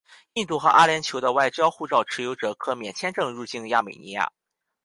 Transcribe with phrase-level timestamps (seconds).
[0.33, 4.31] 印度和阿联酋的外交护照持有者可免签证入境亚美尼亚。